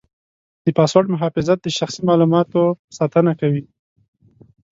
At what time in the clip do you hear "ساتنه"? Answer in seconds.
2.97-3.31